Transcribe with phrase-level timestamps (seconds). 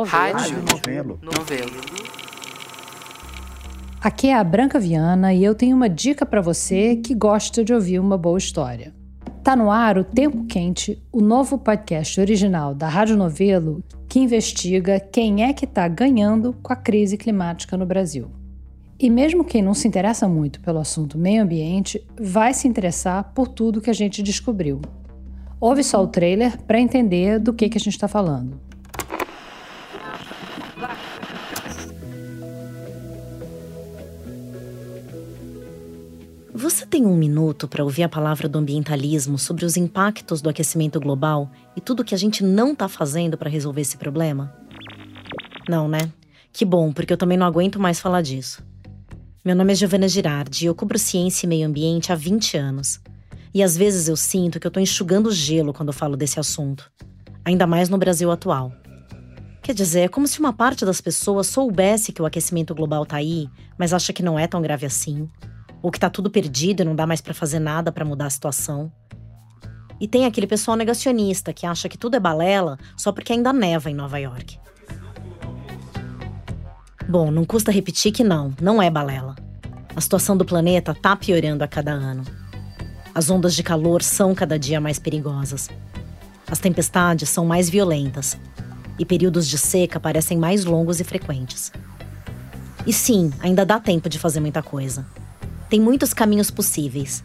[0.00, 1.20] Rádio Novelo.
[1.22, 1.70] Novelo.
[4.00, 7.74] Aqui é a Branca Viana e eu tenho uma dica para você que gosta de
[7.74, 8.94] ouvir uma boa história.
[9.44, 14.98] Tá no ar o Tempo Quente, o novo podcast original da Rádio Novelo que investiga
[14.98, 18.30] quem é que está ganhando com a crise climática no Brasil.
[18.98, 23.46] E mesmo quem não se interessa muito pelo assunto meio ambiente, vai se interessar por
[23.46, 24.80] tudo que a gente descobriu.
[25.60, 28.71] Ouve só o trailer para entender do que, que a gente está falando.
[36.54, 41.00] Você tem um minuto para ouvir a palavra do ambientalismo sobre os impactos do aquecimento
[41.00, 44.54] global e tudo que a gente não está fazendo para resolver esse problema?
[45.66, 46.12] Não, né?
[46.52, 48.62] Que bom, porque eu também não aguento mais falar disso.
[49.42, 53.00] Meu nome é Giovana Girardi e eu cubro ciência e meio ambiente há 20 anos.
[53.54, 56.92] E às vezes eu sinto que eu estou enxugando gelo quando eu falo desse assunto.
[57.46, 58.70] Ainda mais no Brasil atual.
[59.62, 63.16] Quer dizer, é como se uma parte das pessoas soubesse que o aquecimento global está
[63.16, 65.30] aí, mas acha que não é tão grave assim
[65.82, 68.30] ou que tá tudo perdido e não dá mais para fazer nada para mudar a
[68.30, 68.90] situação.
[70.00, 73.90] E tem aquele pessoal negacionista que acha que tudo é balela só porque ainda neva
[73.90, 74.58] em Nova York.
[77.08, 79.36] Bom, não custa repetir que não, não é balela.
[79.94, 82.24] A situação do planeta tá piorando a cada ano.
[83.14, 85.68] As ondas de calor são cada dia mais perigosas.
[86.50, 88.38] As tempestades são mais violentas.
[88.98, 91.72] E períodos de seca parecem mais longos e frequentes.
[92.86, 95.06] E sim, ainda dá tempo de fazer muita coisa.
[95.72, 97.24] Tem muitos caminhos possíveis.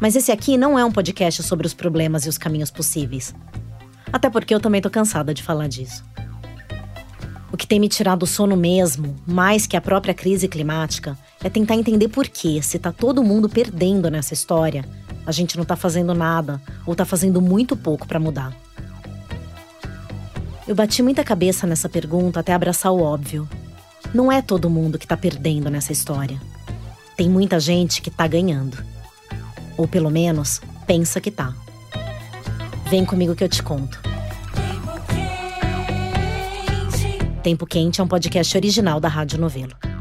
[0.00, 3.34] Mas esse aqui não é um podcast sobre os problemas e os caminhos possíveis.
[4.10, 6.02] Até porque eu também tô cansada de falar disso.
[7.52, 11.14] O que tem me tirado o sono mesmo, mais que a própria crise climática,
[11.44, 14.82] é tentar entender por que, se tá todo mundo perdendo nessa história,
[15.26, 18.56] a gente não tá fazendo nada ou tá fazendo muito pouco para mudar.
[20.66, 23.46] Eu bati muita cabeça nessa pergunta até abraçar o óbvio.
[24.14, 26.40] Não é todo mundo que tá perdendo nessa história
[27.16, 28.76] tem muita gente que tá ganhando.
[29.76, 31.54] Ou pelo menos pensa que tá.
[32.90, 34.00] Vem comigo que eu te conto.
[37.42, 39.91] Tempo Quente é um podcast original da Rádio Novelo.